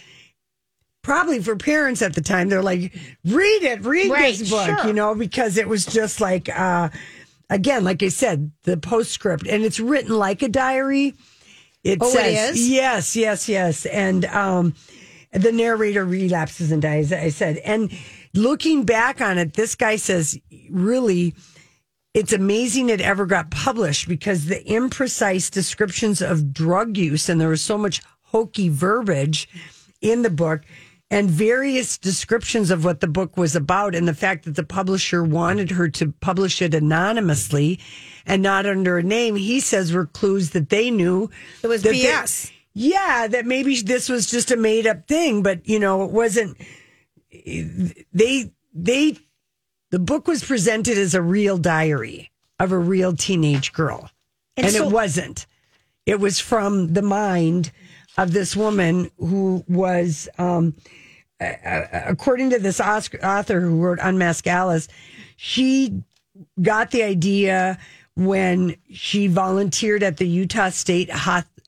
[1.03, 2.93] probably for parents at the time they're like
[3.25, 4.87] read it read Right, this book sure.
[4.87, 6.89] you know because it was just like uh
[7.51, 11.15] again like i said the postscript and it's written like a diary
[11.85, 12.69] it Oh, says is?
[12.69, 14.75] yes yes yes and um
[15.33, 17.93] the narrator relapses and dies i said and
[18.35, 20.39] looking back on it this guy says
[20.71, 21.35] really
[22.15, 27.49] it's amazing it ever got published because the imprecise descriptions of drug use and there
[27.49, 29.49] was so much hokey verbiage
[30.01, 30.63] in the book
[31.11, 35.25] and various descriptions of what the book was about and the fact that the publisher
[35.25, 37.79] wanted her to publish it anonymously
[38.27, 41.31] and not under a name he says were clues that they knew
[41.63, 42.53] It was BS.
[42.79, 46.57] Yeah that maybe this was just a made up thing but you know it wasn't
[47.31, 49.17] they they
[49.91, 54.11] the book was presented as a real diary of a real teenage girl.
[54.57, 55.47] And and, so- it wasn't.
[56.07, 57.71] It was from the mind
[58.17, 60.75] of this woman who was um
[61.41, 64.89] according to this Oscar, author who wrote Unmask Alice,
[65.37, 66.03] she
[66.61, 67.79] got the idea
[68.17, 71.11] when she volunteered at the Utah State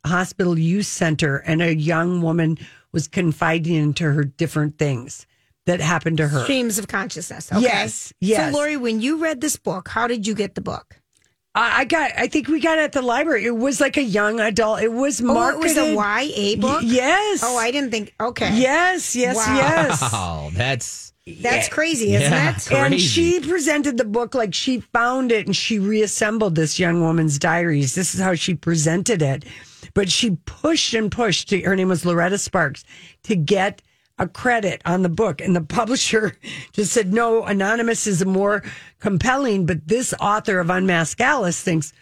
[0.06, 2.58] Hospital Youth Center, and a young woman
[2.92, 5.26] was confiding into her different things
[5.66, 6.42] that happened to her.
[6.44, 7.52] Streams of consciousness.
[7.52, 7.62] Okay.
[7.62, 8.50] Yes, yes.
[8.52, 10.96] So, Lori, when you read this book, how did you get the book?
[11.54, 12.12] I I got.
[12.16, 13.44] I think we got it at the library.
[13.44, 14.80] It was like a young adult.
[14.82, 15.62] It was Oh, it marketed.
[15.62, 16.82] was a YA book?
[16.82, 17.40] Y- yes.
[17.44, 18.14] Oh, I didn't think.
[18.20, 18.56] Okay.
[18.56, 19.14] Yes.
[19.16, 19.36] Yes.
[19.36, 19.54] Wow.
[19.56, 20.00] Yes.
[20.12, 22.56] Oh, that's That's crazy, isn't Yeah.
[22.56, 22.72] it?
[22.72, 27.38] And she presented the book like she found it and she reassembled this young woman's
[27.38, 27.94] diaries.
[27.94, 29.44] This is how she presented it.
[29.94, 32.84] But she pushed and pushed to, her name was Loretta Sparks
[33.24, 33.82] to get
[34.18, 35.40] a credit on the book.
[35.40, 36.36] And the publisher
[36.72, 38.62] just said, no, Anonymous is more
[39.00, 39.66] compelling.
[39.66, 41.92] But this author of Unmasked Alice thinks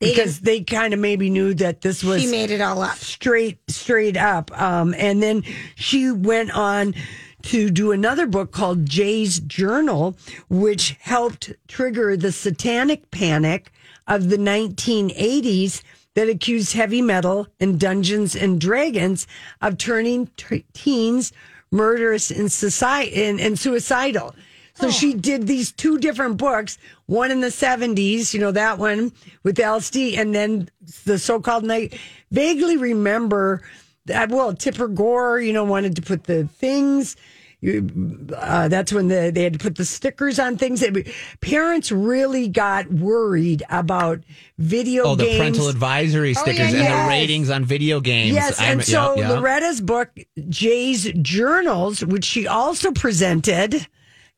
[0.00, 2.96] because they kind of maybe knew that this was She made it all up.
[2.98, 5.42] straight straight up um, and then
[5.74, 6.94] she went on
[7.42, 10.16] to do another book called jay's journal
[10.48, 13.72] which helped trigger the satanic panic
[14.06, 15.82] of the 1980s
[16.18, 19.24] that accused heavy metal and dungeons and dragons
[19.62, 21.32] of turning t- teens
[21.70, 24.34] murderous and society and, and suicidal
[24.74, 24.90] so oh.
[24.90, 29.56] she did these two different books, one in the 70s, you know, that one with
[29.56, 30.68] LSD, and then
[31.04, 31.98] the so called night.
[32.30, 33.62] Vaguely remember
[34.06, 37.16] that, well, Tipper Gore, you know, wanted to put the things.
[37.60, 40.80] You- Uh, that's when the, they had to put the stickers on things.
[40.82, 41.08] It-
[41.40, 44.20] parents really got worried about
[44.58, 45.12] video games.
[45.12, 47.04] oh the parental advisory stickers and yes.
[47.04, 48.32] the ratings on video games.
[48.34, 49.30] Yes, I'm- and so yep, yep.
[49.40, 50.10] Loretta's book,
[50.48, 53.86] Jay's Journals, which she also presented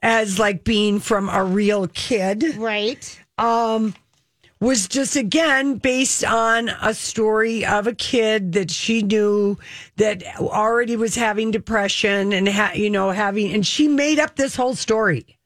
[0.02, 3.18] as like being from a real kid, Right.
[3.37, 3.94] um,
[4.61, 9.57] was just again based on a story of a kid that she knew
[9.96, 14.55] that already was having depression and ha- you know having, and she made up this
[14.57, 15.38] whole story.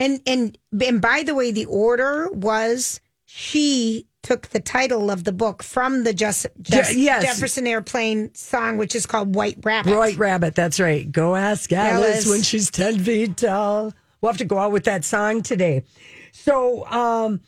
[0.00, 5.32] And and and by the way, the order was she took the title of the
[5.32, 7.22] book from the Just, Just- yes.
[7.22, 9.94] Jefferson Airplane song, which is called White Rabbit.
[9.96, 11.10] White Rabbit, that's right.
[11.12, 12.26] Go ask Alice, Alice.
[12.28, 13.92] when she's 10 feet tall.
[14.22, 15.84] We'll have to go out with that song today.
[16.32, 17.40] So, um,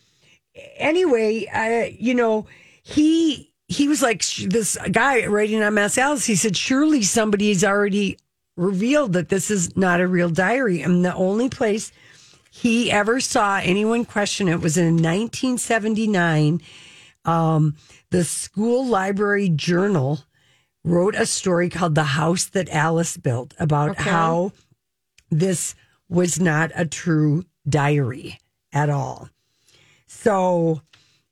[0.77, 2.47] anyway, uh, you know,
[2.83, 6.27] he he was like sh- this guy writing Unmask Alice.
[6.27, 8.19] He said, surely somebody's already
[8.57, 10.81] revealed that this is not a real diary.
[10.83, 11.91] And the only place
[12.51, 16.61] he ever saw anyone question it was in 1979.
[17.25, 17.75] Um,
[18.11, 20.21] the school library journal
[20.85, 24.03] wrote a story called The House That Alice Built about Okay.
[24.11, 24.53] how
[25.29, 25.75] this
[26.09, 28.39] was not a true diary
[28.73, 29.29] at all.
[30.07, 30.83] So,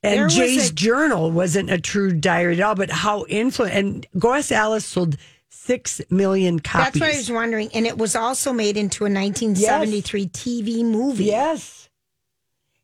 [0.02, 4.06] and There Jay's a- journal wasn't a true diary at all, but how influ and
[4.18, 5.16] Go Ask Alice sold
[5.48, 7.00] six million copies.
[7.00, 7.70] That's what I was wondering.
[7.72, 11.24] And it was also made into a 1973 TV movie.
[11.24, 11.88] Yes.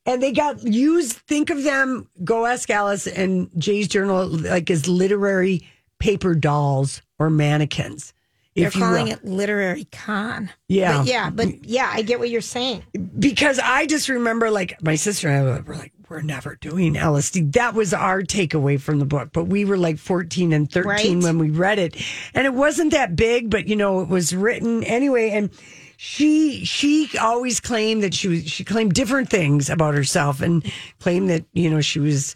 [0.06, 4.88] And they got used, think of them, Go Ask Alice and Jay's Journal, like as
[4.88, 8.14] literary paper dolls or mannequins.
[8.56, 9.12] They're calling will.
[9.12, 10.50] it literary con.
[10.68, 10.98] Yeah.
[10.98, 12.82] But yeah, but yeah, I get what you're saying.
[13.18, 17.52] because I just remember like my sister and I were like, we're never doing LSD.
[17.52, 19.30] That was our takeaway from the book.
[19.32, 21.22] But we were like 14 and 13 Right.
[21.22, 21.96] when we read it.
[22.34, 25.30] And it wasn't that big, but you know, it was written anyway.
[25.30, 25.50] And
[25.96, 30.64] she she always claimed that she was she claimed different things about herself and
[30.98, 32.34] claimed that, you know, she was,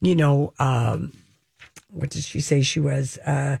[0.00, 1.12] you know, um
[1.90, 3.18] what did she say she was?
[3.18, 3.58] Uh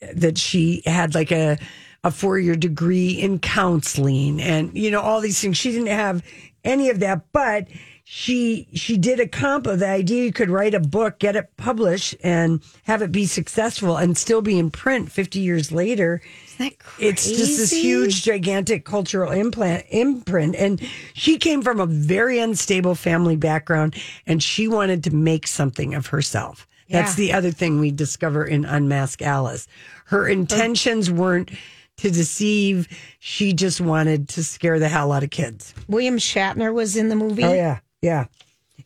[0.00, 1.58] that she had like a
[2.04, 5.56] a four year degree in counseling and you know all these things.
[5.56, 6.22] She didn't have
[6.64, 7.66] any of that, but
[8.08, 11.56] she she did a comp of the idea you could write a book, get it
[11.56, 16.22] published, and have it be successful and still be in print fifty years later.
[16.46, 17.08] Isn't that crazy?
[17.08, 20.54] It's just this huge, gigantic cultural implant imprint.
[20.54, 20.80] And
[21.14, 26.06] she came from a very unstable family background, and she wanted to make something of
[26.06, 26.68] herself.
[26.88, 27.26] That's Yeah.
[27.26, 29.66] the other thing we discover in Unmask Alice.
[30.06, 31.50] Her intentions weren't
[31.98, 35.74] to deceive; she just wanted to scare the hell out of kids.
[35.88, 37.44] William Shatner was in the movie.
[37.44, 38.26] Oh yeah, yeah.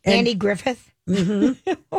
[0.05, 0.91] And- Andy Griffith.
[1.09, 1.99] Mm-hmm.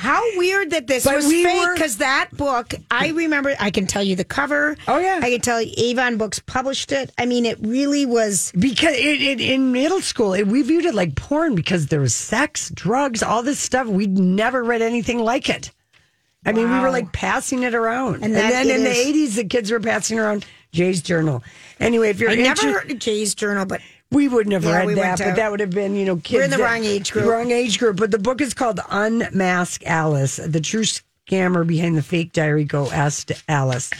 [0.00, 3.86] How weird that this But was we fake because that book, I remember, I can
[3.86, 4.76] tell you the cover.
[4.88, 5.20] Oh, yeah.
[5.22, 7.12] I can tell you Avon Books published it.
[7.18, 8.50] I mean, it really was.
[8.58, 12.14] because it, it, in middle school it, we viewed it like porn because there was
[12.14, 15.70] sex drugs all this stuff we'd never read anything like it
[16.46, 19.36] i mean we were like passing it around and, And then in is- the 80s
[19.36, 21.42] the kids were passing around jay's journal
[21.78, 23.80] anyway if you're I never heard of Jay's Journal, but
[24.12, 26.38] we wouldn't have Yeah, read we that but that would have been you know kids
[26.38, 27.26] We're in the that- wrong age group.
[27.26, 32.02] wrong age group but the book is called unmask alice the true scammer behind the
[32.02, 33.90] fake diary go ask alice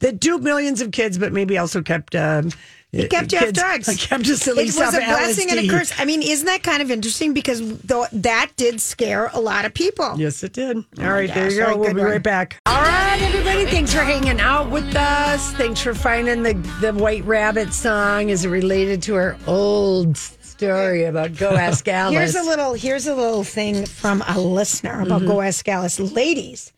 [0.00, 2.50] that duped millions of kids but maybe also kept um
[2.92, 3.86] it kept you off drugs.
[4.06, 5.92] kept It was a blessing and a curse.
[5.98, 7.32] I mean, isn't that kind of interesting?
[7.32, 10.14] Because though that did scare a lot of people.
[10.18, 10.76] Yes, it did.
[10.76, 11.66] Oh All my right, there you go.
[11.66, 12.10] right, we'll be one.
[12.10, 12.60] right back.
[12.66, 13.66] All right, everybody.
[13.66, 15.52] Thanks for hanging out with us.
[15.52, 18.30] Thanks for finding the the White Rabbit song.
[18.30, 22.14] Is it related to our old story about Go Ask Alice?
[22.14, 25.30] Here's a little here's a little thing from a listener about mm-hmm.
[25.30, 26.00] Go Ask Alice.
[26.00, 26.72] Ladies,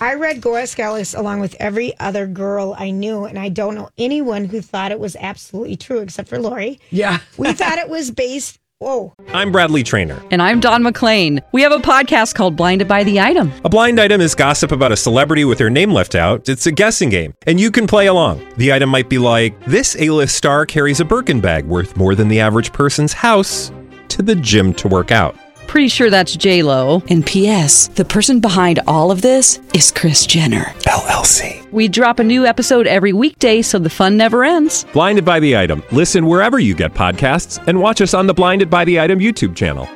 [0.00, 3.90] I read Go Ask along with every other girl I knew, and I don't know
[3.98, 6.78] anyone who thought it was absolutely true except for Lori.
[6.90, 7.18] yeah.
[7.36, 8.58] We thought it was based.
[8.80, 10.22] Whoa, I'm Bradley Trainer.
[10.30, 11.42] And I'm Don McClain.
[11.50, 13.50] We have a podcast called Blinded by the Item.
[13.64, 16.48] A blind item is gossip about a celebrity with their name left out.
[16.48, 18.46] It's a guessing game, and you can play along.
[18.56, 22.28] The item might be like this: A-list star carries a Birkin bag worth more than
[22.28, 23.72] the average person's house
[24.10, 25.34] to the gym to work out.
[25.68, 27.02] Pretty sure that's J Lo.
[27.08, 27.88] And P.S.
[27.88, 31.70] The person behind all of this is Kris Jenner LLC.
[31.70, 34.84] We drop a new episode every weekday, so the fun never ends.
[34.94, 35.82] Blinded by the item.
[35.92, 39.54] Listen wherever you get podcasts, and watch us on the Blinded by the Item YouTube
[39.54, 39.86] channel.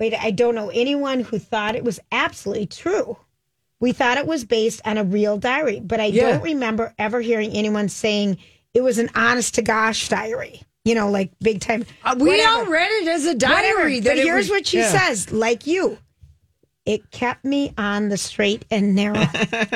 [0.00, 3.16] wait, I don't know anyone who thought it was absolutely true.
[3.80, 6.32] We thought it was based on a real diary, but I Yeah.
[6.32, 8.38] don't remember ever hearing anyone saying
[8.74, 10.62] it was an honest to gosh diary.
[10.84, 11.86] You know, like big time.
[12.04, 12.52] Uh, we whatever.
[12.52, 14.00] all read it as a diary.
[14.02, 14.90] But here's was- what she yeah.
[14.90, 15.98] says, like you.
[16.86, 19.14] It kept me on the straight and narrow.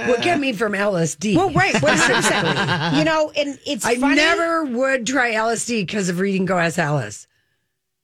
[0.09, 1.37] What kept me from LSD?
[1.37, 2.97] well, right, one hundred percent.
[2.99, 4.17] You know, and it's I funny.
[4.17, 7.27] never would try LSD because of reading Go Ask Alice.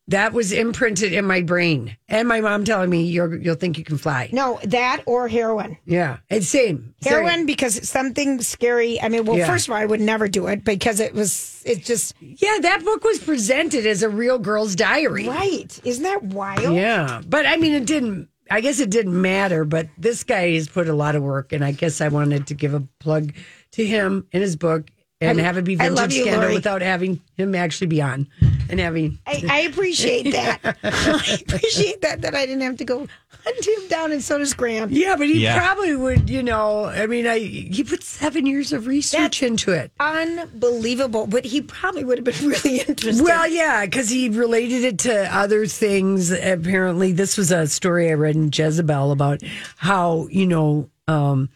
[0.09, 3.85] That was imprinted in my brain, and my mom telling me you're, you'll think you
[3.85, 4.29] can fly.
[4.35, 5.79] No, that or heroin.
[5.87, 6.95] Yeah, it's same.
[7.01, 7.13] Same.
[7.15, 9.01] Heroin because something scary.
[9.01, 9.47] I mean, well, Yeah.
[9.47, 11.63] first of all, I would never do it because it was.
[11.65, 15.27] It just Yeah, that book was presented as a real girl's diary.
[15.27, 15.81] right.
[15.85, 16.77] Isn't that wild?
[16.77, 18.29] Yeah, but I mean, it didn't.
[18.51, 19.65] I guess it didn't matter.
[19.65, 22.55] But this guy has put a lot of work, and I guess I wanted to
[22.55, 23.33] give a plug
[23.73, 24.91] to him in his book
[25.23, 26.55] and I- have it be vintage you, scandal Lori.
[26.55, 28.29] without having him actually be on
[28.69, 29.19] and having.
[29.27, 30.61] I, I appreciate that.
[30.83, 33.07] I appreciate that that I didn't have to go
[33.45, 34.89] hunt him down, and so does Graham.
[34.91, 35.59] Yeah, but he Yeah.
[35.59, 36.31] probably would.
[36.31, 39.93] You know, I mean, I he put seven years of research into it.
[40.01, 43.23] Unbelievable, but he probably would have been really interested.
[43.23, 46.31] Well, yeah, because he related it to other things.
[46.31, 49.43] Apparently, this was a story I read in Jezebel about
[49.77, 51.49] how, you know, um,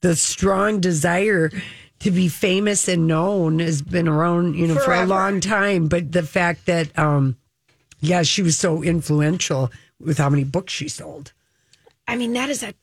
[0.00, 1.50] the strong desire
[2.00, 5.88] to be famous and known has been around, you know, for a long time.
[5.88, 7.36] But the fact that, um,
[8.00, 11.32] yeah, she was so influential with how many books she sold.
[12.06, 12.74] I mean, that is a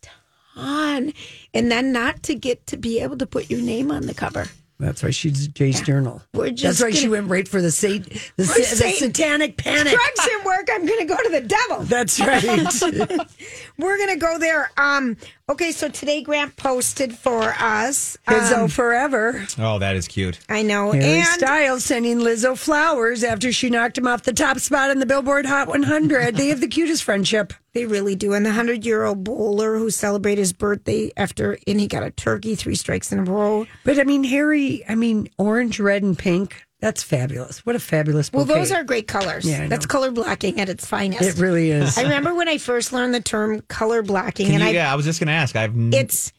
[0.56, 1.13] ton,
[1.54, 4.47] and then not to get to be able to put your name on the cover.
[4.80, 6.21] That's why she's Jay's journal.
[6.34, 8.04] We're That's why she gonna- went right for the sat-
[8.36, 8.54] the, sa-
[8.86, 9.93] the satanic panic.
[9.93, 10.67] Drugs didn't work.
[10.69, 11.84] I'm going to go to the devil.
[11.84, 12.43] That's right.
[13.78, 14.71] We're going to go there.
[14.76, 15.15] Um.
[15.51, 18.15] Okay, so today Grant posted for us.
[18.29, 19.46] Lizzo Um, forever.
[19.60, 20.39] Oh, that is cute.
[20.48, 24.60] I know, Harry and Styles sending Lizzo flowers after she knocked him off the top
[24.60, 26.37] spot in the Billboard Hot 100.
[26.37, 27.52] they have the cutest friendship.
[27.73, 28.31] They really do.
[28.33, 32.12] And the 100 year old bowler who celebrated his birthday after, and he got a
[32.12, 33.67] turkey three strikes in a row.
[33.83, 36.63] But I mean, Harry, I mean, orange, red, and pink.
[36.84, 37.65] That's fabulous.
[37.65, 39.46] What a fabulous Well, those are great colors.
[39.46, 41.21] Yeah, I That's color blocking at its finest.
[41.21, 41.98] It really is.
[41.98, 44.92] I remember when I first learned the term color blocking, Can and you, I yeah,
[44.92, 45.56] I was just going to ask.
[45.56, 46.34] I've it's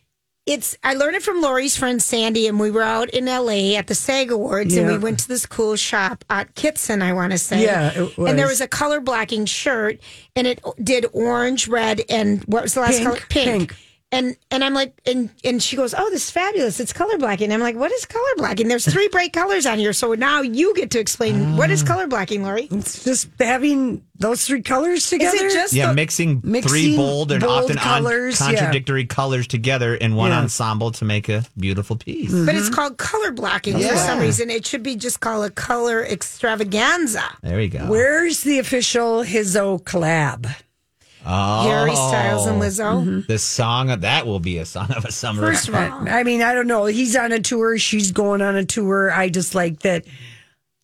[0.44, 3.86] it's I learned it from Lori's friend Sandy, and we were out in LA at
[3.86, 7.38] the SAG Awards, and we went to this cool shop at Kitson, I want to
[7.38, 7.62] say.
[7.62, 8.56] Yeah, it And there was.
[8.56, 9.98] was a color blocking shirt,
[10.36, 13.20] and it did orange, red, and what was the last Pink, color?
[13.30, 13.48] Pink.
[13.70, 13.76] pink.
[14.14, 16.80] And and I'm like, and and she goes, oh, this is fabulous.
[16.80, 17.52] It's color blocking.
[17.52, 18.68] I'm like, what is color blocking?
[18.68, 21.86] There's three bright colors on here, so now you get to explain what is ah.
[21.86, 22.68] color blocking, Lori.
[22.70, 25.36] It's just having those three colors together.
[25.36, 28.60] Is it just yeah, the- mixing, three bold and bold often colors, on yeah.
[28.60, 30.40] contradictory colors together in one Yeah.
[30.40, 32.32] ensemble to make a beautiful piece.
[32.32, 32.74] But it's mm-hmm.
[32.74, 34.50] called color blocking for some reason.
[34.50, 37.24] It should be just called a color extravaganza.
[37.42, 37.86] There we go.
[37.86, 40.54] Where's the official Hizzo collab?
[41.26, 43.26] Oh, Harry Styles and Lizzo.
[43.26, 45.42] The song of that will be a song of a summer.
[45.42, 46.86] First of all, I mean, I don't know.
[46.86, 47.78] He's on a tour.
[47.78, 49.10] She's going on a tour.
[49.12, 50.04] I just like that.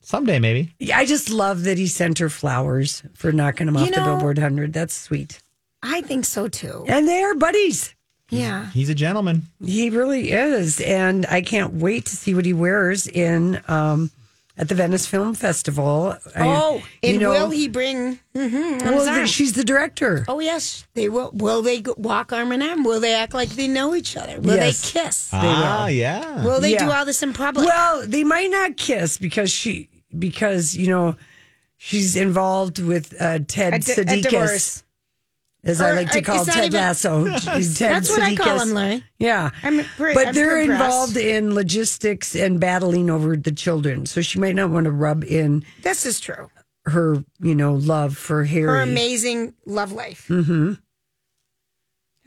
[0.02, 0.72] Someday, maybe.
[0.92, 4.06] I just love that he sent her flowers for knocking him off You the know-
[4.16, 4.72] Billboard 100.
[4.72, 5.40] That's sweet.
[5.82, 6.84] I think so too.
[6.88, 7.94] And they are buddies.
[8.28, 8.66] Yeah.
[8.70, 9.42] He's a gentleman.
[9.64, 10.80] He really is.
[10.80, 14.10] And I can't wait to see what he wears in um,
[14.56, 16.16] at the Venice Film Festival.
[16.34, 18.18] I- Oh, you and know- will he bring?
[18.34, 20.24] Mm-hmm, on Well, his she's the director.
[20.28, 21.30] Oh yes, they will.
[21.32, 22.84] Will they walk arm in arm?
[22.84, 24.40] Will they act like they know each other?
[24.40, 24.92] Will Yes.
[24.92, 25.30] they kiss?
[25.32, 26.44] ah, yeah.
[26.44, 26.84] will they Yeah.
[26.86, 27.66] do all this in public?
[27.66, 29.88] Well, they might not kiss because she
[30.18, 31.16] because you know
[31.76, 34.82] she's involved with uh, Ted A di- a Sudeikis,
[35.62, 35.80] divorce.
[35.80, 37.24] as I like to call it's Ted even- Lasso.
[37.38, 39.04] Ted That's what I call him, Larry.
[39.18, 40.82] Yeah, I'm great- but I'm they're impressed.
[40.82, 45.24] involved in logistics and battling over the children, so she might not want to rub
[45.24, 46.48] in This is true.
[46.86, 48.62] her, you know, love for Harry.
[48.68, 50.26] Her amazing love life.
[50.28, 50.74] hmm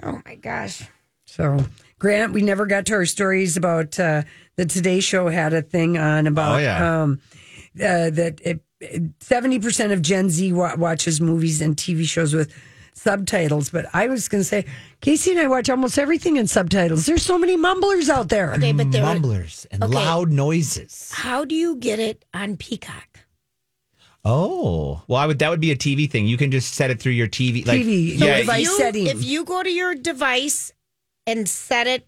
[0.02, 0.84] Oh my gosh.
[1.26, 1.66] So,
[2.00, 4.24] Grant, we never got to our stories about uh,
[4.58, 7.02] the Today Show had a thing on about Oh, yeah.
[7.04, 7.22] um,
[7.82, 8.60] uh, that
[9.22, 12.54] seventy percent of Gen Z wa- watches movies and TV shows with
[12.94, 13.70] subtitles.
[13.70, 14.66] But I was going to say,
[15.02, 17.06] Casey and I watch almost everything in subtitles.
[17.06, 18.54] There's so many mumblers out there.
[18.54, 19.04] Okay, but there.
[19.04, 19.94] Mumblers and Okay.
[19.94, 21.12] loud noises.
[21.14, 23.20] How do you get it on Peacock?
[24.26, 25.40] Oh, well, I would.
[25.40, 26.28] That would be a TV thing.
[26.28, 27.66] You can just set it through your TV.
[27.68, 29.08] Like, TV, yeah, device you, setting.
[29.08, 30.72] If you go to your device
[31.28, 32.08] and set it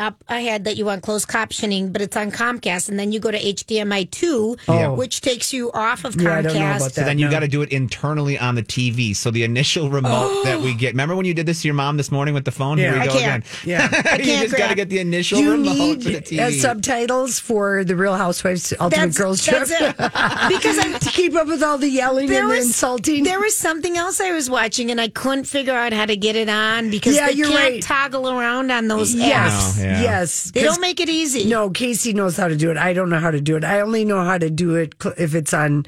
[0.00, 3.30] up ahead that you want closed captioning, but it's on Comcast, and then you go
[3.30, 4.94] to HDMI two, Oh.
[4.94, 6.22] which takes you off of Comcast.
[6.24, 7.04] Yeah, I don't know about So that.
[7.06, 9.14] then you got to do it internally on the TV.
[9.14, 10.94] So the initial remote that we get.
[10.94, 12.76] Remember when you did this to your mom this morning with the phone?
[12.78, 12.84] Yeah.
[12.90, 13.44] Here we I go can't.
[13.46, 13.60] again.
[13.64, 13.88] Yeah.
[14.12, 16.40] I you can't just got to get the initial you remote need for the TV.
[16.40, 19.96] uh, subtitles for the Real Housewives Ultimate That's, Girls Trip that's it.
[20.48, 23.22] Because I, to keep up with all the yelling there and the was insulting.
[23.22, 26.34] There was something else I was watching, and I couldn't figure out how to get
[26.34, 27.82] it on because Yeah, they you're can't right.
[27.82, 29.83] toggle around on those Yes, apps.
[29.83, 30.02] No, yeah.
[30.02, 30.50] yes.
[30.50, 31.44] They 'Cause- don't make it easy.
[31.44, 32.76] No, Casey knows how to do it.
[32.76, 33.64] I don't know how to do it.
[33.64, 35.86] I only know how to do it cl- if it's on,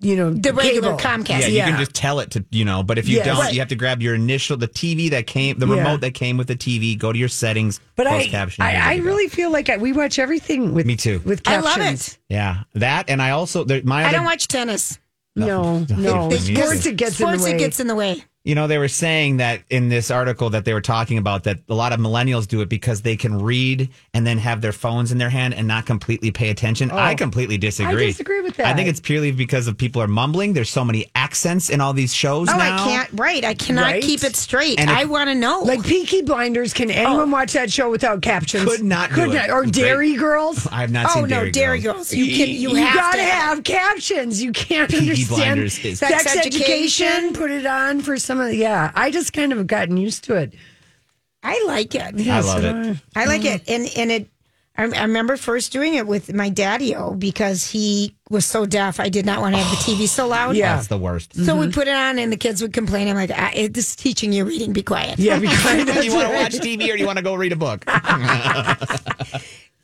[0.00, 0.98] you know, The regular cable.
[0.98, 1.40] Comcast.
[1.40, 2.82] yeah, you can just tell it to you know.
[2.82, 3.26] But if you Yes.
[3.26, 3.52] don't, Right.
[3.54, 5.74] you have to grab your initial the TV that came, the Yeah.
[5.76, 6.96] remote that came with the TV.
[6.96, 7.78] Go to your settings.
[7.94, 9.06] But I, closed captioning, I, you're I good to go.
[9.14, 11.20] really feel like I, we watch everything with Me too.
[11.24, 11.76] with I captions.
[11.78, 12.18] love it.
[12.28, 14.98] yeah that, and I also there, my I other don't watch tennis.
[15.36, 17.52] No, no, They- sports it gets Sports in the way.
[17.54, 18.22] it gets in the way.
[18.44, 21.58] You know, they were saying that in this article that they were talking about that
[21.68, 25.12] a lot of millennials do it because they can read and then have their phones
[25.12, 26.90] in their hand and not completely pay attention.
[26.90, 27.16] I oh.
[27.16, 28.06] completely disagree.
[28.06, 28.06] Oh.
[28.08, 28.66] disagree with that.
[28.66, 30.54] I think it's purely because of people are mumbling.
[30.54, 32.74] There's so many accents in all these shows Oh, now.
[32.74, 33.08] I can't.
[33.12, 34.02] Right, I cannot Right?
[34.02, 34.80] keep it straight.
[34.80, 35.62] And if- I want to know.
[35.62, 36.72] like Peaky Blinders.
[36.72, 36.94] Can oh.
[36.94, 38.64] anyone watch that show without captions?
[38.64, 39.34] Could not do Could it.
[39.34, 39.50] not.
[39.50, 39.74] Or Great.
[39.74, 40.66] Derry Girls.
[40.72, 41.94] I have not oh seen Oh no, Derry, Derry Girls.
[41.96, 42.12] Girls.
[42.14, 42.48] You can.
[42.48, 44.42] You, You, have gotta to have captions.
[44.42, 47.06] You can't Peaky understand Blinders is- sex, Sex education.
[47.06, 47.32] education.
[47.34, 48.56] Put it on for some of the.
[48.56, 50.54] Yeah, I just kind of gotten used to it.
[51.42, 52.28] I like it.
[52.28, 52.96] I love it.
[53.16, 53.54] I like mm.
[53.56, 54.28] it, and and it.
[54.76, 59.00] I, I remember first doing it with my daddy-o oh, because he was so deaf.
[59.00, 60.56] I did not want to have the TV so loud.
[60.56, 60.76] Yeah.
[60.76, 61.34] That's the worst.
[61.34, 61.72] So we mm-hmm.
[61.72, 63.08] put it on, and the kids would complain.
[63.08, 64.72] I'm like, I, it- "This is teaching you reading.
[64.72, 67.24] Be quiet." Yeah, because do you want to watch TV or do you want to
[67.24, 67.84] go read a book?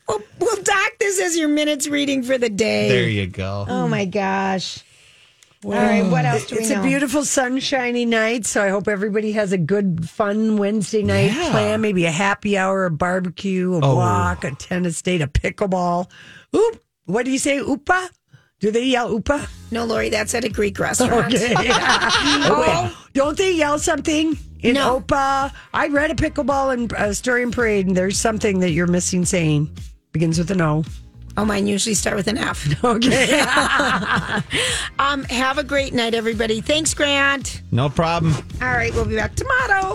[0.09, 2.89] Well, we'll dock this as your minutes reading for the day.
[2.89, 3.67] there you go.
[3.69, 4.83] Oh my gosh!
[5.65, 6.81] All right, what else do we It's know?
[6.81, 11.51] a beautiful sunshiny night, so I hope everybody has a good, fun Wednesday night Yeah.
[11.51, 11.81] plan.
[11.81, 13.97] Maybe a happy hour, a barbecue, a Oh.
[13.97, 16.09] walk, a tennis date, a pickleball.
[16.55, 16.81] Oop!
[17.07, 17.59] What do you say?
[17.59, 18.09] Oopa?
[18.61, 19.49] Do they yell oopa?
[19.73, 21.35] No, Lori, that's at a Greek restaurant.
[21.35, 21.55] Okay.
[21.59, 25.01] oh, don't they yell something in No.
[25.01, 25.53] Opa?
[25.75, 29.25] I read a pickleball and uh, story and parade, and there's something that you're missing
[29.25, 29.71] saying.
[30.13, 30.85] Begins with an O.
[31.39, 32.67] Oh, mine usually start with an F.
[32.85, 33.45] Okay.
[34.99, 36.61] Um, have a great night, everybody.
[36.61, 37.63] Thanks, Grant.
[37.71, 38.35] No problem.
[38.61, 39.95] All right, we'll be back tomorrow.